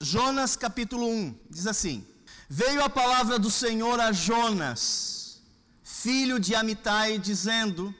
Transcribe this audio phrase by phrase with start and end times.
[0.00, 2.06] Jonas capítulo 1 diz assim:
[2.48, 5.40] Veio a palavra do Senhor a Jonas,
[5.82, 7.92] filho de Amitai, dizendo: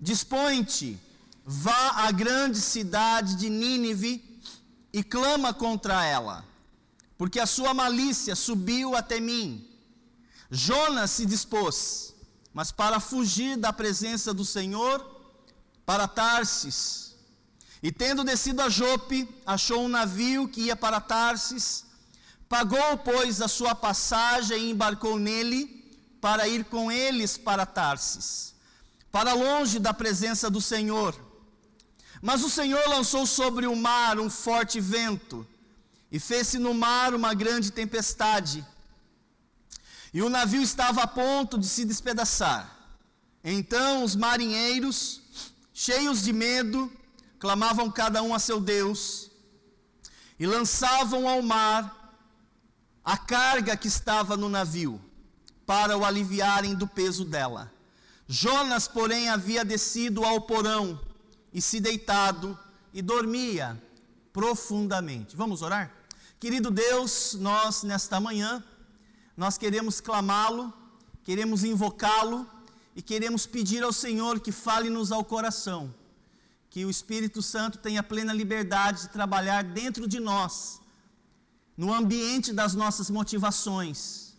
[0.00, 0.96] Dispõe-te,
[1.44, 4.40] vá à grande cidade de Nínive
[4.92, 6.44] e clama contra ela,
[7.18, 9.68] porque a sua malícia subiu até mim.
[10.48, 12.14] Jonas se dispôs,
[12.54, 15.04] mas para fugir da presença do Senhor,
[15.84, 17.11] para Tarsis,
[17.82, 21.84] e tendo descido a Jope, achou um navio que ia para Tarsis,
[22.48, 25.82] pagou, pois, a sua passagem e embarcou nele
[26.20, 28.54] para ir com eles para Tarsis,
[29.10, 31.18] para longe da presença do Senhor.
[32.20, 35.44] Mas o Senhor lançou sobre o mar um forte vento,
[36.10, 38.64] e fez-se no mar uma grande tempestade.
[40.14, 42.70] E o navio estava a ponto de se despedaçar.
[43.42, 45.20] Então os marinheiros,
[45.72, 46.92] cheios de medo,
[47.42, 49.28] clamavam cada um a seu Deus
[50.38, 52.14] e lançavam ao mar
[53.04, 55.00] a carga que estava no navio,
[55.66, 57.68] para o aliviarem do peso dela.
[58.28, 61.00] Jonas, porém, havia descido ao porão
[61.52, 62.56] e se deitado
[62.94, 63.76] e dormia
[64.32, 65.34] profundamente.
[65.34, 65.90] Vamos orar?
[66.38, 68.62] Querido Deus, nós nesta manhã,
[69.36, 70.72] nós queremos clamá-lo,
[71.24, 72.46] queremos invocá-lo
[72.94, 75.92] e queremos pedir ao Senhor que fale-nos ao coração
[76.72, 80.80] que o Espírito Santo tenha plena liberdade de trabalhar dentro de nós,
[81.76, 84.32] no ambiente das nossas motivações,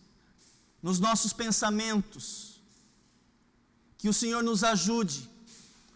[0.81, 2.59] nos nossos pensamentos.
[3.99, 5.29] Que o Senhor nos ajude,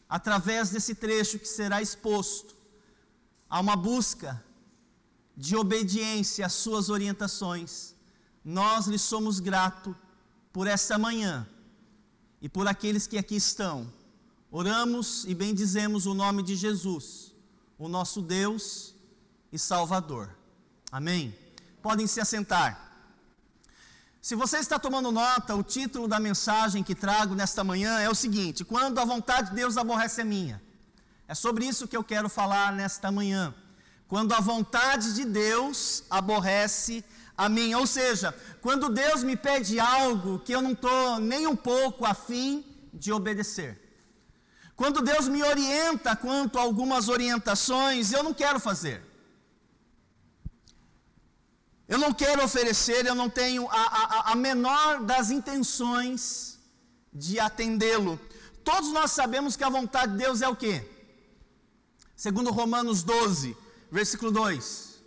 [0.08, 2.56] através desse trecho que será exposto,
[3.50, 4.32] a uma busca
[5.36, 7.96] de obediência às Suas orientações.
[8.46, 9.96] Nós lhe somos gratos
[10.54, 11.48] por essa manhã
[12.40, 13.92] e por aqueles que aqui estão
[14.50, 17.34] Oramos e bendizemos o nome de Jesus,
[17.78, 18.96] o nosso Deus
[19.52, 20.30] e Salvador.
[20.90, 21.36] Amém?
[21.82, 22.88] Podem se assentar.
[24.22, 28.16] Se você está tomando nota, o título da mensagem que trago nesta manhã é o
[28.16, 30.62] seguinte: Quando a vontade de Deus aborrece a minha.
[31.28, 33.54] É sobre isso que eu quero falar nesta manhã.
[34.08, 37.04] Quando a vontade de Deus aborrece
[37.38, 37.78] a minha.
[37.78, 42.66] Ou seja, quando Deus me pede algo que eu não estou nem um pouco afim
[42.94, 43.87] de obedecer.
[44.78, 49.04] Quando Deus me orienta quanto a algumas orientações, eu não quero fazer.
[51.88, 56.60] Eu não quero oferecer, eu não tenho a, a, a menor das intenções
[57.12, 58.20] de atendê-lo.
[58.64, 60.88] Todos nós sabemos que a vontade de Deus é o quê?
[62.16, 63.58] Segundo Romanos 12,
[63.92, 65.02] versículo 2.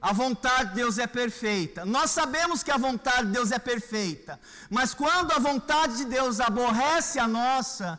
[0.00, 1.84] A vontade de Deus é perfeita.
[1.84, 4.38] Nós sabemos que a vontade de Deus é perfeita,
[4.70, 7.98] mas quando a vontade de Deus aborrece a nossa,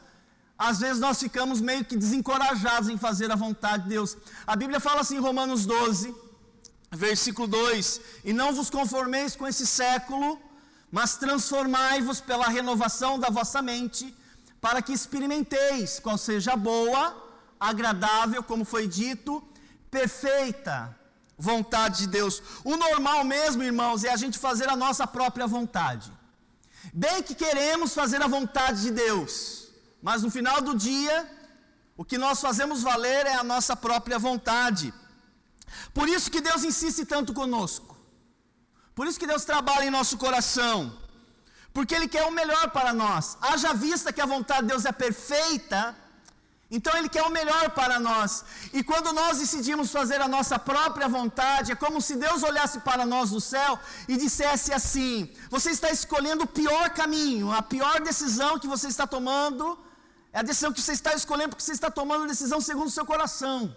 [0.57, 4.17] às vezes nós ficamos meio que desencorajados em fazer a vontade de Deus.
[4.45, 6.15] A Bíblia fala assim em Romanos 12,
[6.91, 10.39] versículo 2: E não vos conformeis com esse século,
[10.91, 14.15] mas transformai-vos pela renovação da vossa mente,
[14.59, 17.15] para que experimenteis qual seja boa,
[17.59, 19.43] agradável, como foi dito,
[19.91, 20.95] perfeita
[21.37, 22.41] vontade de Deus.
[22.63, 26.11] O normal mesmo, irmãos, é a gente fazer a nossa própria vontade.
[26.91, 29.66] Bem que queremos fazer a vontade de Deus
[30.01, 31.29] mas no final do dia,
[31.95, 34.93] o que nós fazemos valer é a nossa própria vontade.
[35.93, 37.97] Por isso que Deus insiste tanto conosco.
[38.93, 40.95] Por isso que Deus trabalha em nosso coração.
[41.73, 43.37] Porque Ele quer o melhor para nós.
[43.41, 45.95] Haja vista que a vontade de Deus é perfeita,
[46.69, 48.43] então Ele quer o melhor para nós.
[48.73, 53.05] E quando nós decidimos fazer a nossa própria vontade, é como se Deus olhasse para
[53.05, 58.59] nós do céu e dissesse assim: Você está escolhendo o pior caminho, a pior decisão
[58.59, 59.77] que você está tomando
[60.37, 62.95] é a decisão que você está escolhendo porque você está tomando a decisão segundo o
[62.97, 63.75] seu coração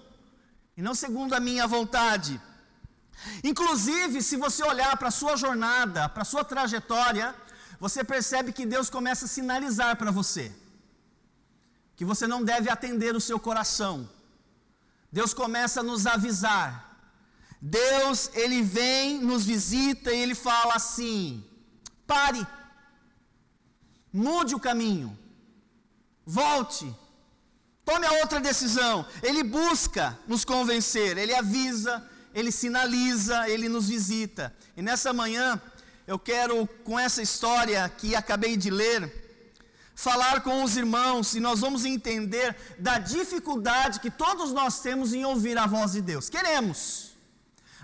[0.76, 2.32] e não segundo a minha vontade.
[3.50, 7.34] Inclusive, se você olhar para a sua jornada, para a sua trajetória,
[7.84, 10.44] você percebe que Deus começa a sinalizar para você
[11.96, 13.94] que você não deve atender o seu coração.
[15.18, 16.68] Deus começa a nos avisar.
[17.60, 21.44] Deus, ele vem, nos visita e ele fala assim:
[22.06, 22.46] pare,
[24.12, 25.10] mude o caminho,
[26.30, 26.86] volte,
[27.84, 29.04] tome a outra decisão.
[29.22, 34.54] Ele busca nos convencer, ele avisa, ele sinaliza, ele nos visita.
[34.76, 35.60] E nessa manhã,
[36.06, 39.12] eu quero, com essa história que acabei de ler,
[39.94, 45.24] falar com os irmãos e nós vamos entender da dificuldade que todos nós temos em
[45.24, 46.30] ouvir a voz de Deus.
[46.30, 47.10] Queremos.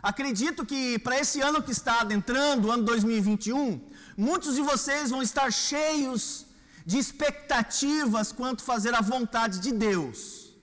[0.00, 3.80] Acredito que para esse ano que está adentrando, ano 2021,
[4.16, 6.45] muitos de vocês vão estar cheios
[6.86, 10.54] de expectativas quanto fazer a vontade de Deus,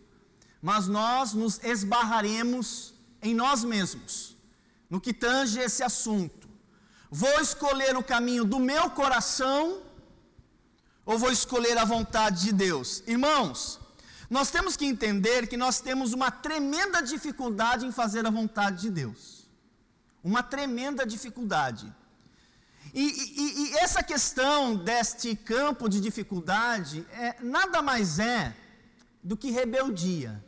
[0.61, 4.37] mas nós nos esbarraremos em nós mesmos,
[4.89, 6.47] no que tange esse assunto.
[7.11, 9.81] Vou escolher o caminho do meu coração
[11.05, 13.03] ou vou escolher a vontade de Deus?
[13.05, 13.79] Irmãos,
[14.29, 18.89] nós temos que entender que nós temos uma tremenda dificuldade em fazer a vontade de
[18.89, 19.45] Deus.
[20.23, 21.93] Uma tremenda dificuldade.
[22.93, 28.55] E, e, e, essa questão deste campo de dificuldade é, nada mais é
[29.23, 30.43] do que rebeldia.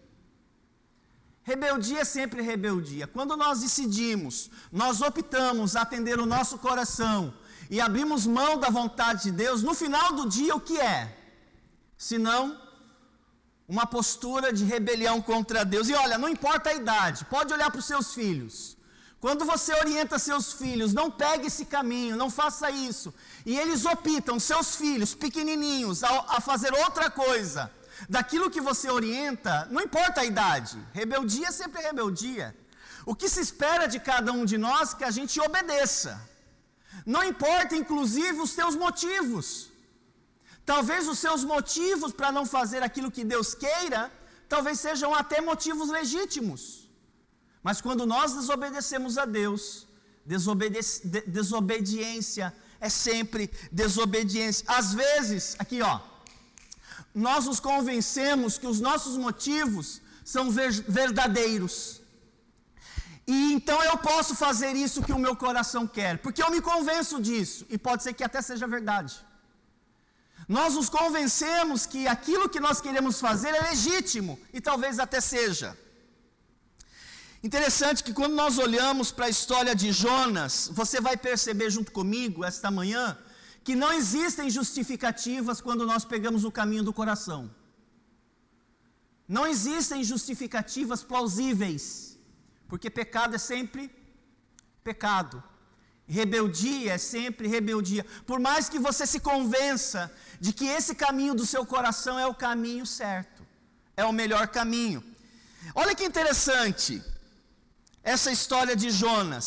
[1.43, 3.05] Rebeldia é sempre rebeldia.
[3.07, 7.33] Quando nós decidimos, nós optamos atender o nosso coração
[7.69, 11.15] e abrimos mão da vontade de Deus, no final do dia o que é?
[11.97, 12.59] Senão
[13.67, 15.89] uma postura de rebelião contra Deus.
[15.89, 18.77] E olha, não importa a idade, pode olhar para os seus filhos.
[19.25, 23.11] Quando você orienta seus filhos, não pegue esse caminho, não faça isso,
[23.43, 27.71] e eles optam, seus filhos pequenininhos, a, a fazer outra coisa,
[28.07, 32.55] daquilo que você orienta, não importa a idade, rebeldia é sempre rebeldia.
[33.03, 36.21] O que se espera de cada um de nós é que a gente obedeça.
[37.03, 39.71] Não importa, inclusive, os seus motivos.
[40.63, 44.11] Talvez os seus motivos para não fazer aquilo que Deus queira,
[44.47, 46.84] talvez sejam até motivos legítimos.
[47.65, 49.87] Mas quando nós desobedecemos a Deus,
[51.37, 54.63] desobediência é sempre desobediência.
[54.67, 55.99] Às vezes, aqui ó,
[57.27, 61.75] nós nos convencemos que os nossos motivos são ver verdadeiros.
[63.25, 67.19] E então eu posso fazer isso que o meu coração quer, porque eu me convenço
[67.19, 69.13] disso, e pode ser que até seja verdade.
[70.47, 75.75] Nós nos convencemos que aquilo que nós queremos fazer é legítimo, e talvez até seja.
[77.47, 82.43] Interessante que quando nós olhamos para a história de Jonas, você vai perceber junto comigo
[82.43, 83.03] esta manhã
[83.63, 87.41] que não existem justificativas quando nós pegamos o caminho do coração.
[89.27, 92.17] Não existem justificativas plausíveis,
[92.67, 93.91] porque pecado é sempre
[94.83, 95.43] pecado.
[96.07, 98.03] Rebeldia é sempre rebeldia.
[98.25, 102.33] Por mais que você se convença de que esse caminho do seu coração é o
[102.33, 103.45] caminho certo,
[103.95, 105.03] é o melhor caminho.
[105.75, 107.03] Olha que interessante
[108.13, 109.45] essa história de Jonas.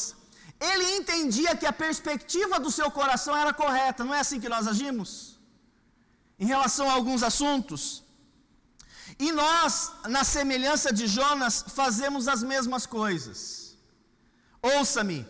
[0.71, 4.67] Ele entendia que a perspectiva do seu coração era correta, não é assim que nós
[4.73, 5.11] agimos?
[6.43, 7.83] Em relação a alguns assuntos.
[9.27, 13.41] E nós, na semelhança de Jonas, fazemos as mesmas coisas.
[14.61, 15.21] Ouça-me.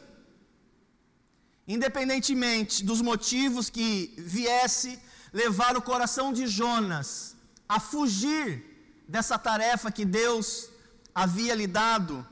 [1.77, 4.99] Independentemente dos motivos que viesse
[5.43, 7.37] levar o coração de Jonas
[7.69, 8.49] a fugir
[9.07, 10.71] dessa tarefa que Deus
[11.15, 12.27] havia lhe dado,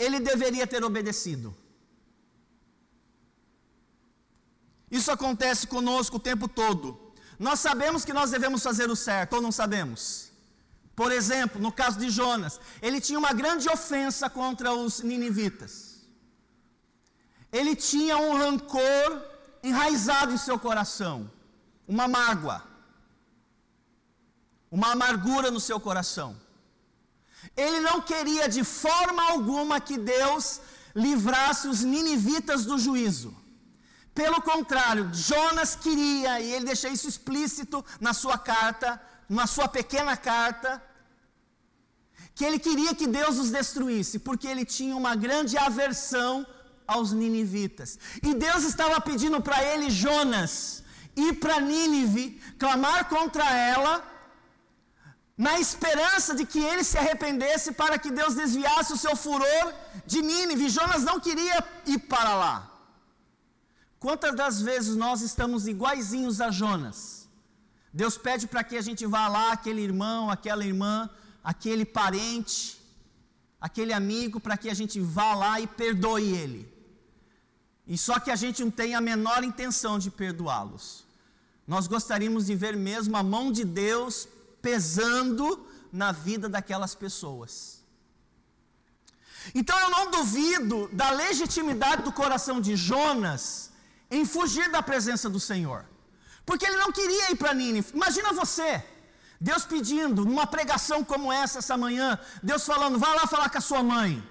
[0.00, 1.54] ele deveria ter obedecido.
[4.90, 7.12] Isso acontece conosco o tempo todo.
[7.38, 10.32] Nós sabemos que nós devemos fazer o certo, ou não sabemos?
[10.96, 16.00] Por exemplo, no caso de Jonas, ele tinha uma grande ofensa contra os ninivitas.
[17.52, 19.22] Ele tinha um rancor
[19.62, 21.30] enraizado em seu coração,
[21.86, 22.62] uma mágoa,
[24.70, 26.36] uma amargura no seu coração.
[27.56, 30.60] Ele não queria de forma alguma que Deus
[30.94, 33.34] livrasse os ninivitas do juízo.
[34.14, 40.16] Pelo contrário, Jonas queria, e ele deixa isso explícito na sua carta, na sua pequena
[40.16, 40.82] carta,
[42.34, 46.46] que ele queria que Deus os destruísse, porque ele tinha uma grande aversão
[46.86, 47.98] aos ninivitas.
[48.22, 50.82] E Deus estava pedindo para ele, Jonas,
[51.14, 54.02] ir para Nínive, clamar contra ela,
[55.44, 59.66] na esperança de que ele se arrependesse para que Deus desviasse o seu furor
[60.04, 60.68] de Nínive.
[60.68, 61.56] Jonas não queria
[61.86, 62.54] ir para lá.
[63.98, 67.26] Quantas das vezes nós estamos iguaizinhos a Jonas?
[67.90, 71.08] Deus pede para que a gente vá lá, aquele irmão, aquela irmã,
[71.42, 72.78] aquele parente,
[73.58, 76.70] aquele amigo, para que a gente vá lá e perdoe ele.
[77.86, 81.02] E só que a gente não tem a menor intenção de perdoá-los.
[81.66, 84.28] Nós gostaríamos de ver mesmo a mão de Deus
[84.60, 87.80] pesando na vida daquelas pessoas.
[89.54, 93.70] Então eu não duvido da legitimidade do coração de Jonas
[94.10, 95.84] em fugir da presença do Senhor.
[96.44, 97.92] Porque ele não queria ir para Nínive.
[97.94, 98.84] Imagina você,
[99.40, 103.60] Deus pedindo, numa pregação como essa, essa manhã, Deus falando: vá lá falar com a
[103.60, 104.22] sua mãe,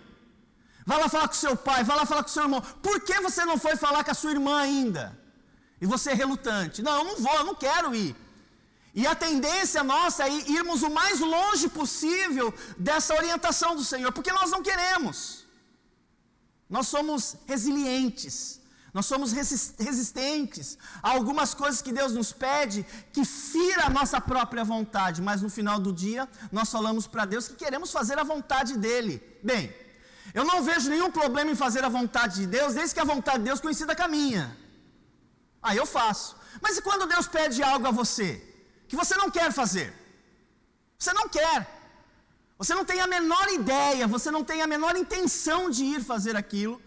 [0.85, 2.61] vá lá falar com seu pai, vá lá falar com seu irmão.
[2.61, 5.17] Por que você não foi falar com a sua irmã ainda?
[5.81, 8.15] E você é relutante: não, eu não vou, eu não quero ir.
[9.01, 14.33] E a tendência nossa é irmos o mais longe possível dessa orientação do Senhor, porque
[14.39, 15.17] nós não queremos.
[16.69, 18.59] Nós somos resilientes,
[18.93, 19.31] nós somos
[19.87, 25.41] resistentes a algumas coisas que Deus nos pede que fira a nossa própria vontade, mas
[25.41, 29.15] no final do dia nós falamos para Deus que queremos fazer a vontade dEle.
[29.41, 29.73] Bem,
[30.39, 33.39] Eu não vejo nenhum problema em fazer a vontade de Deus, desde que a vontade
[33.39, 34.45] de Deus coincida com a minha.
[35.63, 36.35] Aí eu faço.
[36.61, 38.48] Mas e quando Deus pede algo a você
[38.89, 39.87] que você não quer fazer?
[40.97, 41.59] Você não quer.
[42.57, 46.35] Você não tem a menor ideia, você não tem a menor intenção de ir fazer
[46.35, 46.81] aquilo.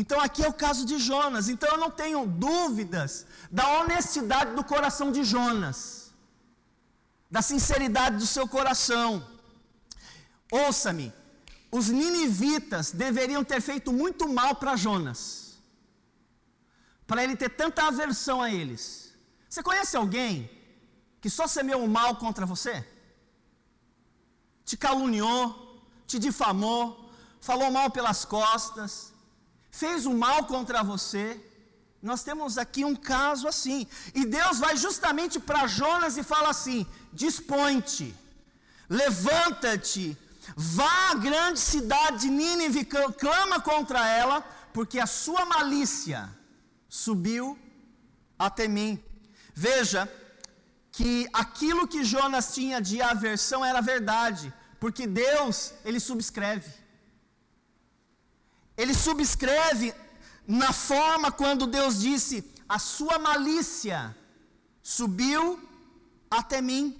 [0.00, 1.48] Então aqui é o caso de Jonas.
[1.48, 6.12] Então eu não tenho dúvidas da honestidade do coração de Jonas,
[7.30, 9.26] da sinceridade do seu coração.
[10.52, 11.12] Ouça-me,
[11.72, 15.58] os ninivitas deveriam ter feito muito mal para Jonas,
[17.06, 18.84] para ele ter tanta aversão a eles.
[19.48, 20.55] Você conhece alguém
[21.26, 22.86] que só semeou o mal contra você?
[24.64, 29.12] Te caluniou, te difamou, falou mal pelas costas,
[29.68, 31.24] fez o mal contra você.
[32.00, 33.88] Nós temos aqui um caso assim.
[34.14, 38.14] E Deus vai justamente para Jonas e fala assim: dispõe-te,
[38.88, 40.16] levanta-te,
[40.56, 42.84] vá à grande cidade de Nínive,
[43.18, 44.42] clama contra ela,
[44.72, 46.32] porque a sua malícia
[46.88, 47.58] subiu
[48.38, 49.02] até mim.
[49.52, 50.08] Veja
[50.96, 54.50] que aquilo que Jonas tinha de aversão era verdade,
[54.80, 56.72] porque Deus, ele subscreve.
[58.74, 59.92] Ele subscreve
[60.46, 64.16] na forma quando Deus disse: A sua malícia
[64.82, 65.60] subiu
[66.30, 66.98] até mim.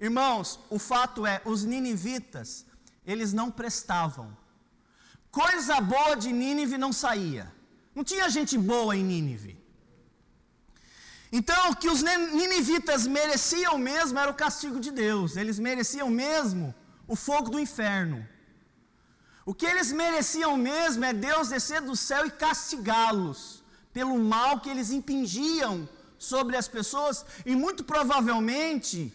[0.00, 2.64] Irmãos, o fato é, os ninivitas,
[3.04, 4.34] eles não prestavam.
[5.30, 7.52] Coisa boa de Nínive não saía.
[7.94, 9.59] Não tinha gente boa em Nínive.
[11.32, 15.36] Então, o que os ninivitas mereciam mesmo era o castigo de Deus.
[15.36, 16.74] Eles mereciam mesmo
[17.06, 18.26] o fogo do inferno.
[19.46, 24.70] O que eles mereciam mesmo é Deus descer do céu e castigá-los pelo mal que
[24.70, 29.12] eles impingiam sobre as pessoas e muito provavelmente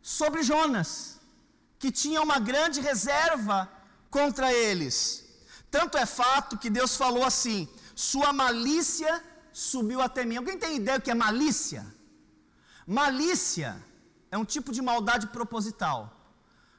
[0.00, 1.18] sobre Jonas,
[1.78, 3.68] que tinha uma grande reserva
[4.10, 5.24] contra eles.
[5.70, 9.22] Tanto é fato que Deus falou assim: sua malícia
[9.56, 10.36] subiu até mim.
[10.36, 11.82] Alguém tem ideia do que é malícia?
[12.86, 13.70] Malícia
[14.30, 15.98] é um tipo de maldade proposital.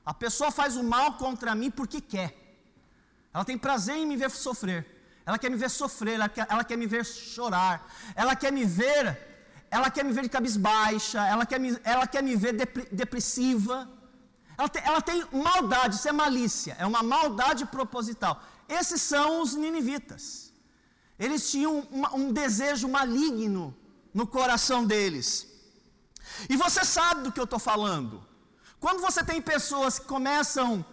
[0.05, 2.31] A pessoa faz o mal contra mim porque quer.
[3.33, 4.85] Ela tem prazer em me ver sofrer.
[5.25, 7.75] Ela quer me ver sofrer, ela quer, ela quer me ver chorar.
[8.15, 9.05] Ela quer me ver,
[9.71, 12.53] ela quer me ver de cabisbaixa, ela quer me, ela quer me ver
[12.91, 13.89] depressiva.
[14.57, 18.41] Ela ela tem maldade, isso é malícia, é uma maldade proposital.
[18.69, 20.46] Esses são os ninivitas.
[21.19, 23.75] Eles tinham um, um desejo maligno
[24.13, 25.47] no coração deles.
[26.49, 28.25] E você sabe do que eu estou falando.
[28.79, 30.85] Quando você tem pessoas que começam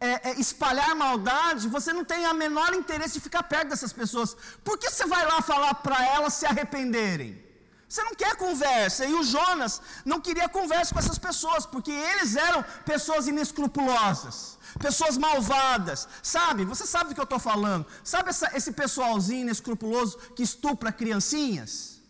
[0.00, 4.36] é, é, espalhar maldade, você não tem a menor interesse de ficar perto dessas pessoas.
[4.64, 7.45] Por que você vai lá falar para elas se arrependerem?
[7.88, 9.04] Você não quer conversa.
[9.06, 15.16] E o Jonas não queria conversa com essas pessoas, porque eles eram pessoas inescrupulosas, pessoas
[15.16, 16.08] malvadas.
[16.22, 16.64] Sabe?
[16.64, 17.86] Você sabe do que eu estou falando.
[18.02, 22.00] Sabe essa, esse pessoalzinho inescrupuloso que estupra criancinhas?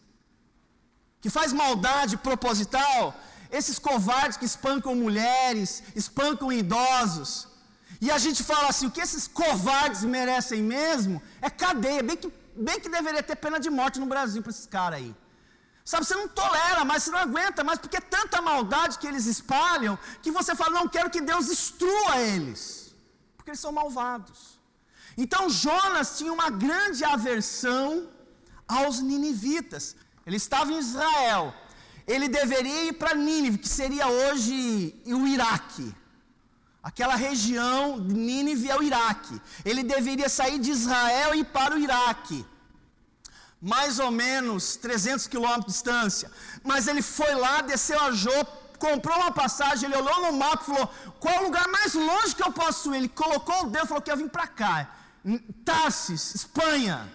[1.20, 3.14] Que faz maldade proposital?
[3.50, 7.48] Esses covardes que espancam mulheres, espancam idosos.
[8.00, 12.02] E a gente fala assim: o que esses covardes merecem mesmo é cadeia.
[12.02, 15.14] Bem que, bem que deveria ter pena de morte no Brasil para esses caras aí.
[15.90, 19.26] Sabe, você não tolera mais, você não aguenta mais, porque é tanta maldade que eles
[19.26, 22.92] espalham, que você fala, não quero que Deus destrua eles,
[23.36, 24.58] porque eles são malvados.
[25.16, 28.08] Então Jonas tinha uma grande aversão
[28.66, 29.94] aos ninivitas.
[30.26, 31.54] Ele estava em Israel,
[32.04, 35.94] ele deveria ir para Nínive, que seria hoje o Iraque.
[36.82, 39.40] Aquela região de Nínive é o Iraque.
[39.64, 42.44] Ele deveria sair de Israel e ir para o Iraque.
[43.60, 46.30] Mais ou menos 300 quilômetros de distância.
[46.62, 48.44] Mas ele foi lá, desceu a Jô,
[48.78, 52.34] comprou uma passagem, ele olhou no mapa e falou: qual é o lugar mais longe
[52.34, 52.98] que eu posso ir?
[52.98, 54.90] Ele colocou o dedo e falou que eu vim para cá.
[55.64, 57.12] Tarsis, Espanha.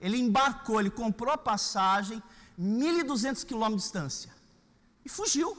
[0.00, 2.22] Ele embarcou, ele comprou a passagem,
[2.60, 4.30] 1.200 quilômetros de distância.
[5.04, 5.56] E fugiu.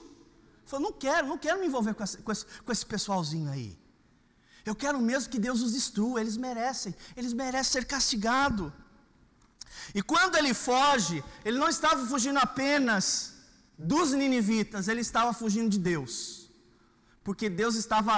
[0.65, 3.77] Falou, não quero, não quero me envolver com com, esse, com esse pessoalzinho aí.
[4.65, 8.71] Eu quero mesmo que Deus os destrua, eles merecem, eles merecem ser castigados.
[9.93, 13.33] E quando ele foge, ele não estava fugindo apenas
[13.77, 16.49] dos ninivitas, ele estava fugindo de Deus.
[17.23, 18.15] Porque Deus estava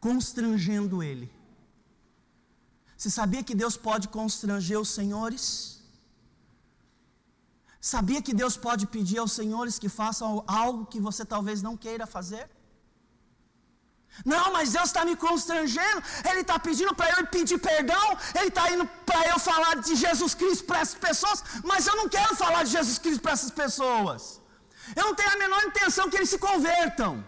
[0.00, 1.30] constrangendo ele.
[2.96, 5.82] Você sabia que Deus pode constranger os senhores?
[7.80, 12.06] Sabia que Deus pode pedir aos senhores que façam algo que você talvez não queira
[12.06, 12.48] fazer?
[14.24, 18.70] Não, mas Deus está me constrangendo, Ele está pedindo para eu pedir perdão, Ele está
[18.70, 22.62] indo para eu falar de Jesus Cristo para essas pessoas, mas eu não quero falar
[22.62, 24.40] de Jesus Cristo para essas pessoas.
[24.94, 27.24] Eu não tenho a menor intenção que eles se convertam.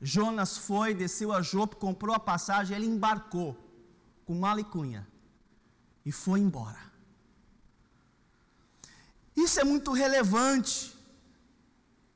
[0.00, 3.56] Jonas foi, desceu a Jope, comprou a passagem, ele embarcou
[4.24, 5.06] com mala e cunha
[6.04, 6.78] e foi embora.
[9.36, 10.96] Isso é muito relevante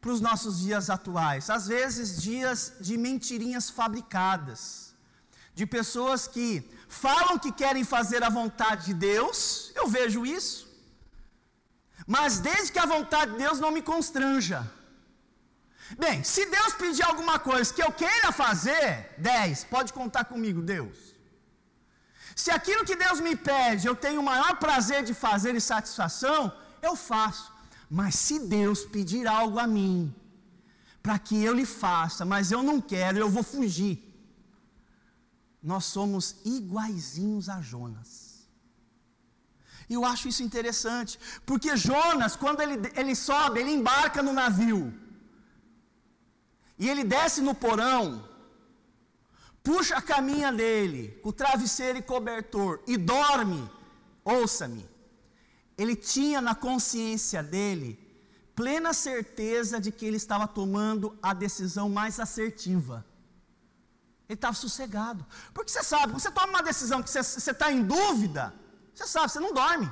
[0.05, 1.49] para os nossos dias atuais.
[1.49, 4.61] Às vezes, dias de mentirinhas fabricadas,
[5.59, 6.47] de pessoas que
[6.87, 10.69] falam que querem fazer a vontade de Deus, eu vejo isso,
[12.07, 14.61] mas desde que a vontade de Deus não me constranja.
[16.05, 20.99] Bem, se Deus pedir alguma coisa que eu queira fazer, 10, pode contar comigo, Deus.
[22.37, 26.53] Se aquilo que Deus me pede eu tenho o maior prazer de fazer e satisfação,
[26.83, 27.54] eu faço.
[27.99, 30.13] Mas se Deus pedir algo a mim,
[31.01, 33.97] para que eu lhe faça, mas eu não quero, eu vou fugir.
[35.63, 38.49] Nós somos iguaizinhos a Jonas.
[39.89, 44.93] E eu acho isso interessante, porque Jonas, quando ele, ele sobe, ele embarca no navio.
[46.77, 48.29] E ele desce no porão,
[49.63, 53.71] puxa a caminha dele, com travesseiro e cobertor, e dorme.
[54.25, 54.94] Ouça-me.
[55.77, 57.99] Ele tinha na consciência dele
[58.55, 63.05] plena certeza de que ele estava tomando a decisão mais assertiva.
[64.29, 65.27] Ele estava sossegado.
[65.53, 68.55] Porque você sabe, você toma uma decisão que você está em dúvida,
[68.95, 69.91] você sabe, você não dorme.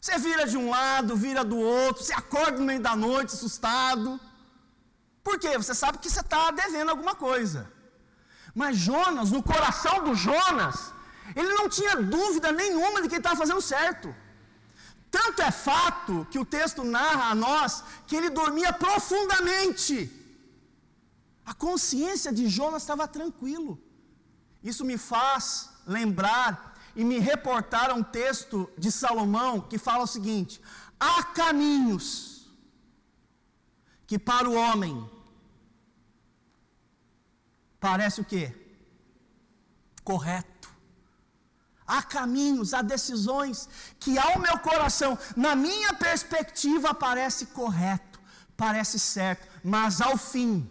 [0.00, 4.20] Você vira de um lado, vira do outro, você acorda no meio da noite assustado.
[5.22, 5.56] Por quê?
[5.56, 7.72] Você sabe que você está devendo alguma coisa.
[8.54, 10.92] Mas Jonas, no coração do Jonas,
[11.34, 14.14] ele não tinha dúvida nenhuma de que ele estava fazendo certo.
[15.16, 19.96] Tanto é fato que o texto narra a nós que ele dormia profundamente.
[21.46, 23.72] A consciência de Jonas estava tranquilo.
[24.70, 26.48] Isso me faz lembrar
[26.96, 30.60] e me reportar a um texto de Salomão que fala o seguinte:
[30.98, 32.48] há caminhos
[34.08, 34.94] que para o homem
[37.78, 38.44] parece o quê?
[40.02, 40.53] Correto.
[41.86, 43.68] Há caminhos, há decisões
[44.00, 48.18] que ao meu coração, na minha perspectiva, parece correto,
[48.56, 50.68] parece certo, mas ao fim,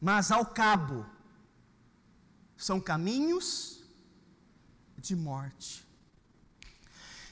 [0.00, 1.04] mas ao cabo,
[2.56, 3.82] são caminhos
[4.96, 5.86] de morte.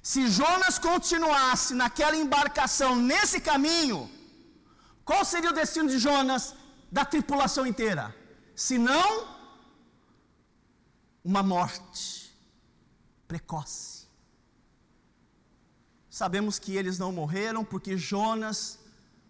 [0.03, 4.11] Se Jonas continuasse naquela embarcação, nesse caminho,
[5.05, 6.55] qual seria o destino de Jonas?
[6.91, 8.15] da tripulação inteira,
[8.55, 9.40] senão
[11.25, 12.35] uma morte
[13.29, 14.07] precoce.
[16.09, 18.79] Sabemos que eles não morreram porque Jonas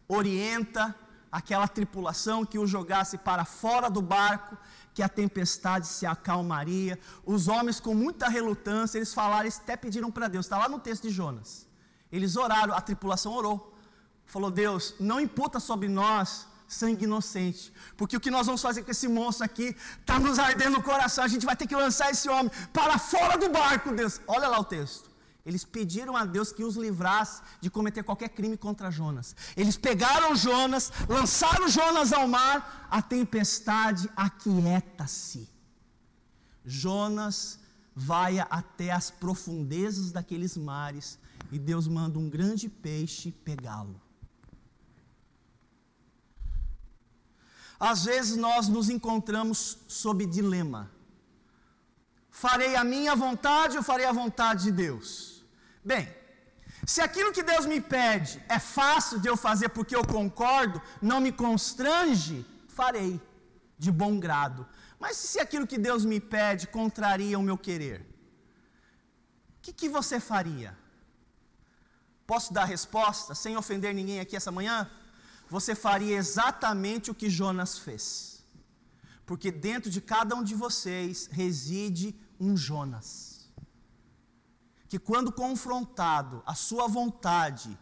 [0.08, 0.94] orienta
[1.30, 4.56] aquela tripulação que o jogasse para fora do barco,
[4.92, 6.98] que a tempestade se acalmaria.
[7.24, 11.02] Os homens, com muita relutância, eles falaram, até pediram para Deus, está lá no texto
[11.02, 11.66] de Jonas.
[12.10, 13.76] Eles oraram, a tripulação orou.
[14.26, 17.72] Falou: Deus, não imputa sobre nós sangue inocente.
[17.96, 21.24] Porque o que nós vamos fazer com esse monstro aqui está nos ardendo no coração.
[21.24, 24.20] A gente vai ter que lançar esse homem para fora do barco, Deus.
[24.26, 25.10] Olha lá o texto.
[25.44, 29.34] Eles pediram a Deus que os livrasse de cometer qualquer crime contra Jonas.
[29.56, 35.48] Eles pegaram Jonas, lançaram Jonas ao mar, a tempestade aquieta-se.
[36.64, 37.58] Jonas
[37.96, 41.18] vai até as profundezas daqueles mares
[41.50, 44.00] e Deus manda um grande peixe pegá-lo.
[47.80, 50.90] Às vezes nós nos encontramos sob dilema.
[52.30, 55.42] Farei a minha vontade ou farei a vontade de Deus?
[55.82, 56.06] Bem,
[56.86, 61.20] se aquilo que Deus me pede é fácil de eu fazer porque eu concordo, não
[61.20, 63.18] me constrange, farei
[63.78, 64.66] de bom grado.
[64.98, 68.02] Mas se aquilo que Deus me pede contraria o meu querer,
[69.56, 70.76] o que, que você faria?
[72.26, 74.90] Posso dar resposta sem ofender ninguém aqui essa manhã?
[75.50, 78.44] Você faria exatamente o que Jonas fez.
[79.26, 83.50] Porque dentro de cada um de vocês reside um Jonas.
[84.88, 87.76] Que quando confrontado a sua vontade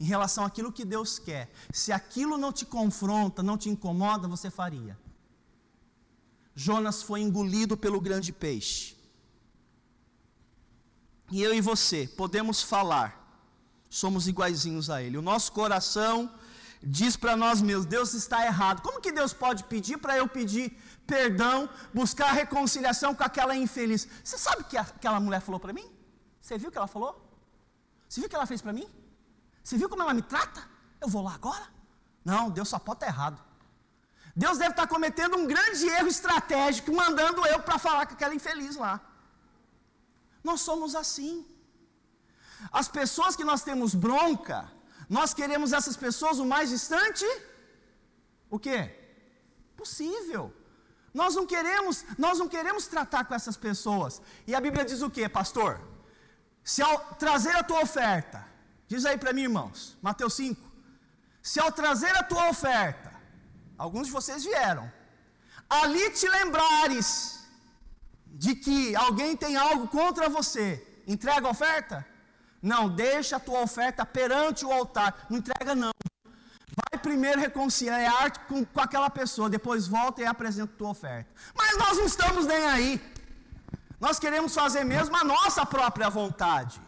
[0.00, 4.50] em relação àquilo que Deus quer, se aquilo não te confronta, não te incomoda, você
[4.50, 4.98] faria.
[6.54, 8.96] Jonas foi engolido pelo grande peixe.
[11.30, 13.10] E eu e você podemos falar,
[13.88, 15.16] somos iguaizinhos a ele.
[15.16, 16.30] O nosso coração
[16.82, 18.82] diz para nós mesmos: Deus está errado.
[18.82, 24.08] Como que Deus pode pedir para eu pedir perdão, buscar reconciliação com aquela infeliz?
[24.22, 25.90] Você sabe o que aquela mulher falou para mim?
[26.40, 27.28] Você viu o que ela falou?
[28.08, 28.88] Você viu o que ela fez para mim?
[29.62, 30.68] Você viu como ela me trata?
[31.00, 31.66] Eu vou lá agora?
[32.24, 33.42] Não, Deus só pode estar errado.
[34.34, 38.76] Deus deve estar cometendo um grande erro estratégico, mandando eu para falar com aquela infeliz
[38.76, 39.00] lá.
[40.42, 41.46] Nós somos assim.
[42.70, 44.71] As pessoas que nós temos bronca,
[45.16, 47.26] nós queremos essas pessoas o mais distante?
[48.54, 48.80] O quê?
[49.80, 50.44] Possível.
[51.20, 54.22] Nós não queremos, nós não queremos tratar com essas pessoas.
[54.46, 55.72] E a Bíblia diz o que, pastor?
[56.64, 58.38] Se ao trazer a tua oferta,
[58.88, 60.72] diz aí para mim, irmãos, Mateus 5.
[61.42, 63.12] Se ao trazer a tua oferta,
[63.76, 64.90] alguns de vocês vieram,
[65.68, 67.08] ali te lembrares
[68.44, 70.66] de que alguém tem algo contra você,
[71.06, 72.11] entrega a oferta?
[72.62, 75.90] Não, deixa a tua oferta perante o altar, não entrega não.
[76.90, 81.28] Vai primeiro reconciliar com, com aquela pessoa, depois volta e apresenta a tua oferta.
[81.54, 83.12] Mas nós não estamos nem aí.
[84.00, 86.80] Nós queremos fazer mesmo a nossa própria vontade.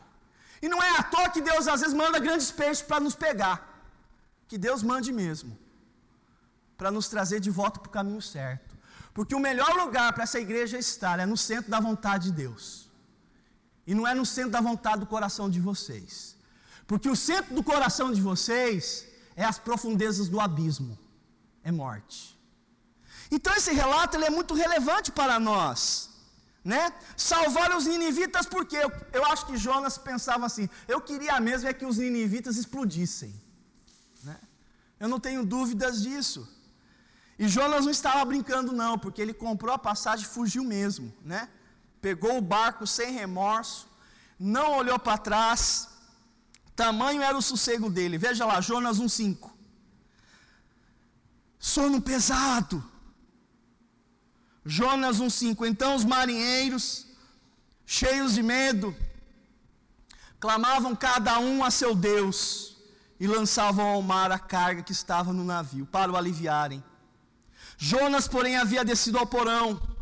[0.63, 3.57] E não é à toa que Deus às vezes manda grandes peixes para nos pegar.
[4.49, 5.59] Que Deus mande mesmo.
[6.79, 8.75] Para nos trazer de volta para o caminho certo.
[9.13, 12.91] Porque o melhor lugar para essa igreja estar é no centro da vontade de Deus.
[13.87, 16.37] E não é no centro da vontade do coração de vocês.
[16.87, 20.99] Porque o centro do coração de vocês é as profundezas do abismo,
[21.63, 22.39] é morte.
[23.31, 26.11] Então esse relato ele é muito relevante para nós,
[26.63, 26.93] né?
[27.17, 31.73] Salvar os ninivitas porque eu, eu acho que Jonas pensava assim, eu queria mesmo é
[31.73, 33.35] que os ninivitas explodissem,
[34.23, 34.39] né?
[35.01, 36.49] Eu não tenho dúvidas disso.
[37.39, 41.49] E Jonas não estava brincando não, porque ele comprou a passagem e fugiu mesmo, né?
[42.07, 43.89] Pegou o barco sem remorso,
[44.39, 45.89] não olhou para trás,
[46.77, 48.19] Tamanho era o sossego dele.
[48.19, 49.51] Veja lá, Jonas 1,5.
[51.59, 52.85] Sono pesado.
[54.67, 55.67] Jonas 1,5.
[55.67, 57.07] Então os marinheiros,
[57.87, 58.95] cheios de medo,
[60.39, 62.77] clamavam cada um a seu Deus
[63.19, 66.85] e lançavam ao mar a carga que estava no navio para o aliviarem.
[67.79, 69.94] Jonas, porém, havia descido ao porão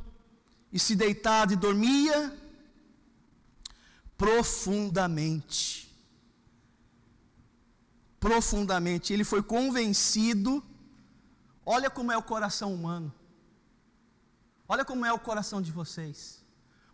[0.73, 2.37] e se deitado e dormia
[4.17, 5.83] profundamente
[8.23, 10.65] profundamente, ele foi convencido.
[11.67, 13.13] Olha como é o coração humano.
[14.69, 16.41] Olha como é o coração de vocês.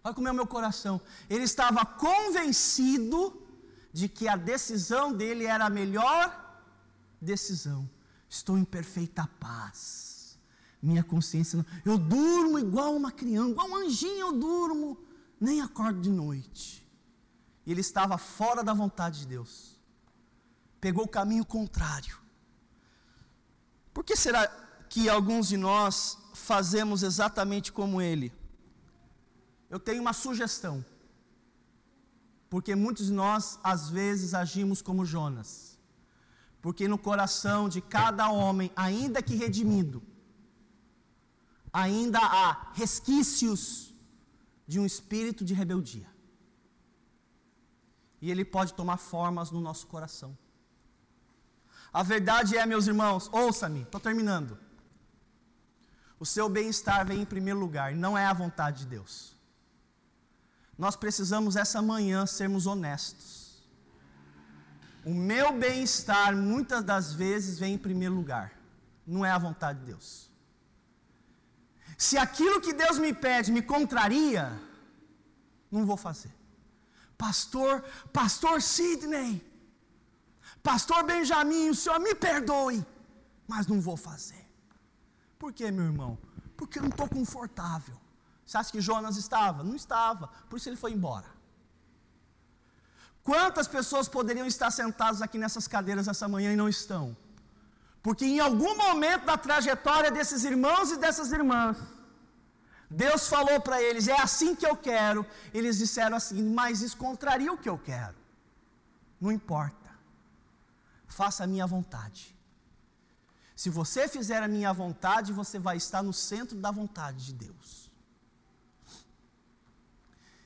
[0.02, 0.98] Olha como é o meu coração.
[1.28, 3.46] Ele estava convencido
[3.92, 6.24] de que a decisão dele era a melhor
[7.20, 7.88] decisão.
[8.26, 10.07] Estou em perfeita paz.
[10.80, 11.66] Minha consciência não.
[11.84, 14.98] Eu durmo igual uma criança, igual um anjinho eu durmo,
[15.40, 16.86] nem acordo de noite.
[17.66, 19.78] E ele estava fora da vontade de Deus
[20.80, 22.18] pegou o caminho contrário.
[23.92, 24.46] Por que será
[24.88, 28.32] que alguns de nós fazemos exatamente como ele?
[29.68, 30.84] Eu tenho uma sugestão.
[32.48, 35.78] Porque muitos de nós, às vezes, agimos como Jonas.
[36.62, 40.02] Porque no coração de cada homem, ainda que redimido,
[41.72, 43.94] ainda há resquícios
[44.66, 46.06] de um espírito de rebeldia.
[48.20, 50.36] E ele pode tomar formas no nosso coração.
[51.92, 54.58] A verdade é, meus irmãos, ouça-me, estou terminando.
[56.20, 59.36] O seu bem-estar vem em primeiro lugar, não é a vontade de Deus.
[60.76, 63.62] Nós precisamos essa manhã sermos honestos.
[65.04, 68.52] O meu bem-estar muitas das vezes vem em primeiro lugar,
[69.06, 70.27] não é a vontade de Deus.
[72.06, 74.44] Se aquilo que Deus me pede me contraria,
[75.70, 76.32] não vou fazer.
[77.18, 77.82] Pastor,
[78.12, 79.30] pastor Sidney,
[80.62, 82.84] Pastor Benjamin, o senhor me perdoe,
[83.46, 84.44] mas não vou fazer.
[85.38, 86.18] Por quê, meu irmão?
[86.56, 87.96] Porque eu não estou confortável.
[88.44, 89.62] Você acha que Jonas estava?
[89.62, 91.26] Não estava, por isso ele foi embora.
[93.22, 97.16] Quantas pessoas poderiam estar sentadas aqui nessas cadeiras essa manhã e não estão?
[98.08, 101.76] Porque em algum momento da trajetória desses irmãos e dessas irmãs,
[102.90, 105.26] Deus falou para eles: é assim que eu quero.
[105.52, 108.16] Eles disseram assim, mas isso contraria o que eu quero.
[109.20, 109.88] Não importa
[111.18, 112.22] faça a minha vontade.
[113.56, 117.90] Se você fizer a minha vontade, você vai estar no centro da vontade de Deus.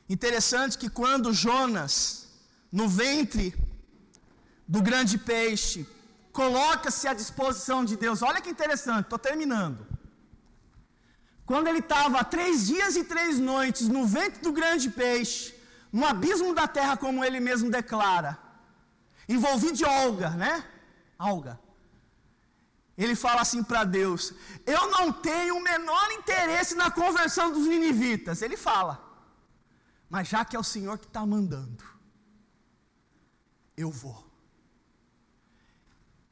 [0.08, 2.28] Interessante que quando Jonas,
[2.70, 3.54] no ventre
[4.66, 5.86] do grande peixe,
[6.32, 9.86] coloca-se à disposição de Deus, olha que interessante, estou terminando.
[11.44, 15.54] Quando ele estava três dias e três noites no ventre do grande peixe,
[15.92, 18.38] no abismo da terra, como ele mesmo declara,
[19.28, 20.64] envolvido de Olga, né?
[21.18, 21.60] Alga.
[22.96, 24.32] Ele fala assim para Deus:
[24.66, 28.42] Eu não tenho o menor interesse na conversão dos ninivitas.
[28.42, 29.12] Ele fala,
[30.08, 31.84] mas já que é o Senhor que está mandando,
[33.76, 34.31] eu vou.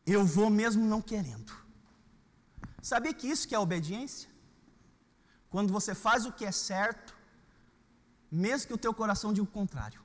[0.06, 1.52] Eu vou mesmo não querendo.
[2.82, 4.28] Sabia que isso que é obediência?
[5.50, 7.14] Quando você faz o que é certo,
[8.30, 10.00] mesmo que o teu coração diga o contrário.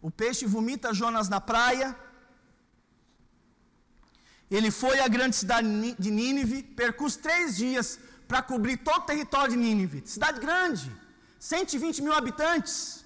[0.00, 1.96] O peixe vomita Jonas na praia.
[4.50, 5.68] Ele foi à grande cidade
[5.98, 10.02] de Nínive, percurso três dias para cobrir todo o território de Nínive.
[10.06, 10.94] Cidade grande,
[11.38, 13.03] 120 mil habitantes.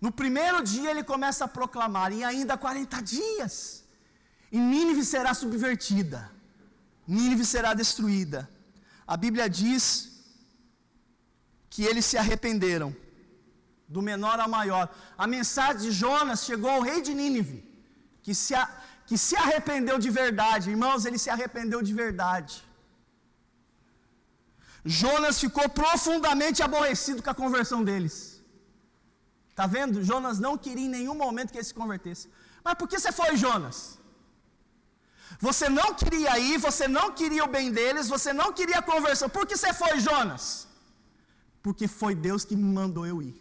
[0.00, 3.84] No primeiro dia ele começa a proclamar, e ainda 40 dias,
[4.50, 6.30] e Nínive será subvertida,
[7.06, 8.48] Nínive será destruída.
[9.06, 9.82] A Bíblia diz
[11.70, 12.94] que eles se arrependeram,
[13.88, 14.94] do menor ao maior.
[15.16, 17.58] A mensagem de Jonas chegou ao rei de Nínive,
[18.22, 18.68] que se, a,
[19.06, 20.70] que se arrependeu de verdade.
[20.70, 22.62] Irmãos, ele se arrependeu de verdade.
[24.84, 28.37] Jonas ficou profundamente aborrecido com a conversão deles.
[29.58, 30.04] Está vendo?
[30.08, 32.26] Jonas não queria em nenhum momento que ele se convertesse.
[32.64, 33.76] Mas por que você foi, Jonas?
[35.46, 39.28] Você não queria ir, você não queria o bem deles, você não queria a conversão.
[39.36, 40.44] Por que você foi, Jonas?
[41.60, 43.36] Porque foi Deus que me mandou eu ir.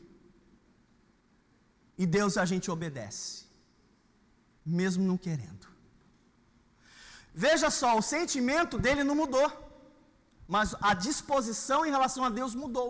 [2.02, 3.46] E Deus a gente obedece,
[4.80, 5.68] mesmo não querendo.
[7.46, 9.48] Veja só, o sentimento dele não mudou,
[10.48, 12.90] mas a disposição em relação a Deus mudou.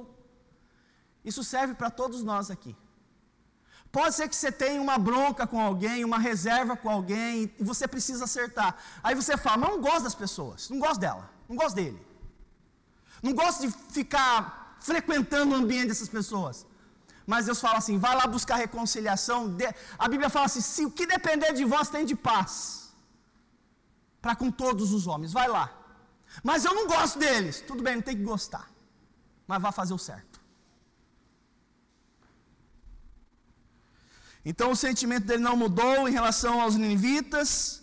[1.26, 2.74] Isso serve para todos nós aqui.
[3.98, 7.88] Pode ser que você tenha uma bronca com alguém, uma reserva com alguém, e você
[7.88, 8.76] precisa acertar.
[9.02, 12.00] Aí você fala, mas não gosto das pessoas, não gosto dela, não gosto dele.
[13.24, 16.64] Não gosto de ficar frequentando o ambiente dessas pessoas.
[17.26, 19.58] Mas Deus fala assim: vai lá buscar reconciliação.
[19.98, 22.94] A Bíblia fala assim: se o que depender de vós tem de paz,
[24.22, 25.72] para com todos os homens, vai lá.
[26.44, 27.62] Mas eu não gosto deles.
[27.62, 28.70] Tudo bem, não tem que gostar.
[29.48, 30.37] Mas vá fazer o certo.
[34.50, 37.82] Então o sentimento dele não mudou em relação aos ninivitas,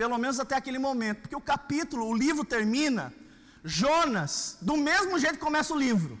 [0.00, 3.04] pelo menos até aquele momento, porque o capítulo, o livro termina,
[3.64, 4.34] Jonas,
[4.68, 6.14] do mesmo jeito que começa o livro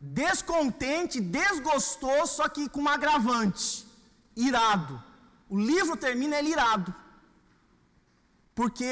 [0.00, 3.86] descontente, desgostoso, só que com um agravante,
[4.48, 4.94] irado.
[5.48, 6.94] O livro termina ele irado,
[8.54, 8.90] porque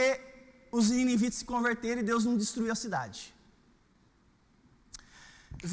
[0.78, 3.20] os ninivitas se converteram e Deus não destruiu a cidade.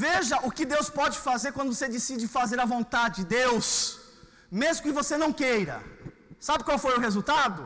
[0.06, 4.03] Veja o que Deus pode fazer quando você decide fazer a vontade de Deus,
[4.62, 5.78] mesmo que você não queira.
[6.48, 7.62] Sabe qual foi o resultado?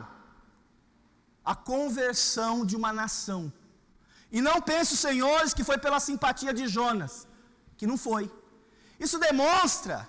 [1.52, 3.42] A conversão de uma nação.
[4.36, 7.28] E não pense, senhores, que foi pela simpatia de Jonas
[7.78, 8.24] que não foi.
[9.04, 10.06] Isso demonstra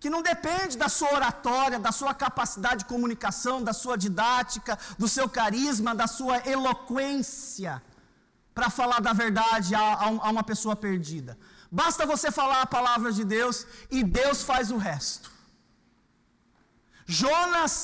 [0.00, 5.08] que não depende da sua oratória, da sua capacidade de comunicação, da sua didática, do
[5.08, 7.82] seu carisma, da sua eloquência
[8.54, 11.38] para falar da verdade a, a, uma pessoa perdida.
[11.70, 15.30] Basta você falar a palavra de Deus e Deus faz o resto.
[17.20, 17.74] Jonas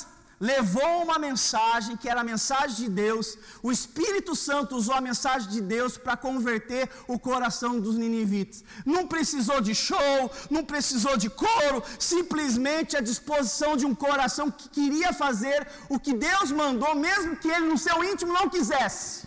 [0.41, 5.49] levou uma mensagem que era a mensagem de Deus, o Espírito Santo usou a mensagem
[5.51, 8.63] de Deus para converter o coração dos ninivitas.
[8.87, 14.69] Não precisou de show, não precisou de coro, simplesmente a disposição de um coração que
[14.69, 19.27] queria fazer o que Deus mandou, mesmo que ele no seu íntimo não quisesse.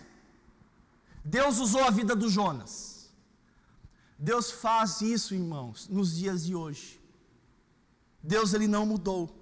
[1.23, 3.11] Deus usou a vida do Jonas.
[4.17, 6.99] Deus faz isso, irmãos, nos dias de hoje.
[8.23, 9.40] Deus ele não mudou.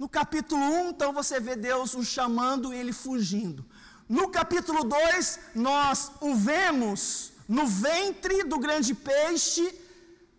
[0.00, 3.62] No capítulo 1, então você vê Deus o chamando e ele fugindo.
[4.08, 9.66] No capítulo 2, nós o vemos no ventre do grande peixe,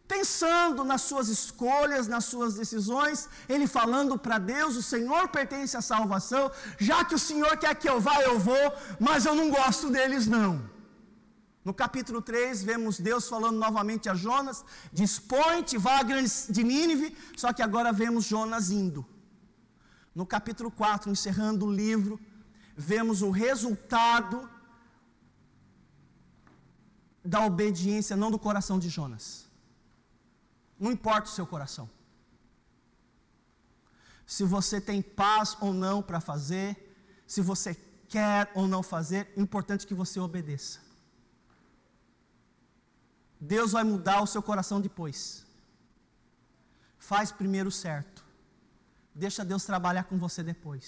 [0.07, 5.81] pensando nas suas escolhas, nas suas decisões, ele falando para Deus: o Senhor pertence à
[5.93, 8.65] salvação, já que o Senhor quer que eu vá, eu vou,
[8.99, 10.51] mas eu não gosto deles, não.
[11.63, 17.61] No capítulo 3, vemos Deus falando novamente a Jonas: dispõe-te, vá de Nínive, só que
[17.61, 19.05] agora vemos Jonas indo.
[20.13, 22.19] No capítulo 4, encerrando o livro,
[22.75, 24.49] vemos o resultado
[27.23, 29.49] da obediência, não do coração de Jonas.
[30.79, 31.89] Não importa o seu coração.
[34.25, 36.69] Se você tem paz ou não para fazer,
[37.27, 37.75] se você
[38.07, 40.79] quer ou não fazer, é importante que você obedeça.
[43.39, 45.45] Deus vai mudar o seu coração depois.
[46.99, 48.20] Faz primeiro certo.
[49.23, 50.85] Deixa Deus trabalhar com você depois.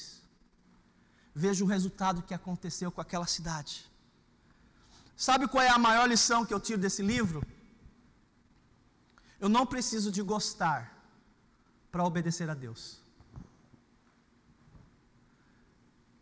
[1.36, 3.74] Veja o resultado que aconteceu com aquela cidade.
[5.16, 7.46] Sabe qual é a maior lição que eu tiro desse livro?
[9.40, 10.80] Eu não preciso de gostar
[11.92, 12.82] para obedecer a Deus.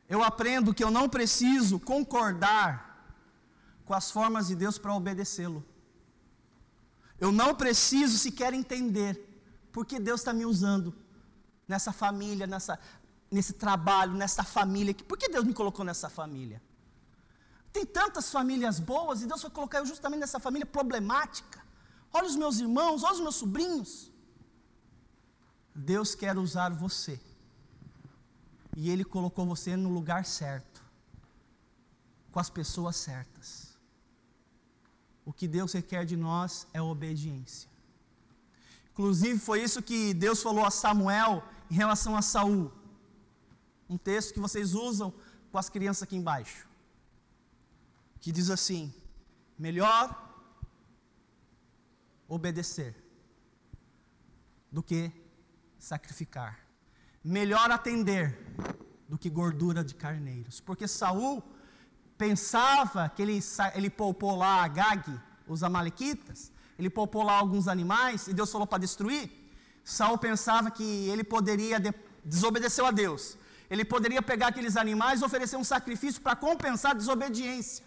[0.10, 2.74] Eu aprendo que eu não preciso concordar
[3.86, 5.64] com as formas de Deus para obedecê-lo.
[7.18, 9.14] Eu não preciso sequer entender
[9.72, 10.94] porque Deus está me usando
[11.72, 12.78] nessa família, nessa,
[13.36, 14.94] nesse trabalho, nessa família.
[15.10, 16.62] Por que Deus me colocou nessa família?
[17.76, 21.60] Tem tantas famílias boas e Deus foi colocar eu justamente nessa família problemática.
[22.14, 24.12] Olha os meus irmãos, olha os meus sobrinhos.
[25.74, 27.18] Deus quer usar você
[28.76, 30.84] e Ele colocou você no lugar certo,
[32.32, 33.78] com as pessoas certas.
[35.26, 37.70] O que Deus requer de nós é obediência.
[38.92, 42.70] Inclusive foi isso que Deus falou a Samuel em relação a Saul.
[43.90, 45.14] Um texto que vocês usam
[45.52, 46.68] com as crianças aqui embaixo.
[48.20, 48.94] Que diz assim:
[49.58, 50.04] melhor
[52.28, 52.94] obedecer
[54.70, 55.12] do que
[55.80, 56.60] sacrificar.
[57.24, 58.38] Melhor atender
[59.08, 60.60] do que gordura de carneiros.
[60.60, 61.42] Porque Saul
[62.18, 63.40] pensava que ele,
[63.76, 68.68] ele poupou lá a Gag, os amalequitas, ele poupou lá alguns animais e Deus falou
[68.68, 69.41] para destruir.
[69.84, 73.38] Saul pensava que ele poderia, de, desobedeceu a Deus.
[73.70, 77.86] Ele poderia pegar aqueles animais e oferecer um sacrifício para compensar a desobediência.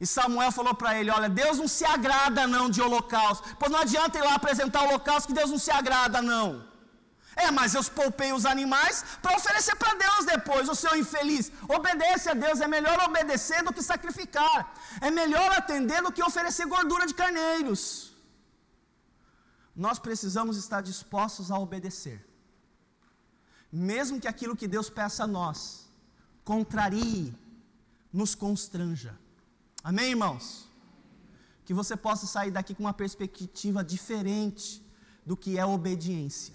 [0.00, 3.56] E Samuel falou para ele: Olha, Deus não se agrada não de holocausto.
[3.58, 6.68] Pois não adianta ir lá apresentar holocausto que Deus não se agrada não.
[7.34, 11.52] É, mas eu poupei os animais para oferecer para Deus depois, o seu infeliz.
[11.68, 14.74] Obedece a Deus, é melhor obedecer do que sacrificar.
[15.00, 18.07] É melhor atender do que oferecer gordura de carneiros.
[19.84, 22.18] Nós precisamos estar dispostos a obedecer.
[23.70, 25.88] Mesmo que aquilo que Deus peça a nós
[26.44, 27.32] contrarie,
[28.12, 29.16] nos constranja.
[29.84, 30.66] Amém, irmãos?
[31.64, 34.82] Que você possa sair daqui com uma perspectiva diferente
[35.24, 36.54] do que é obediência.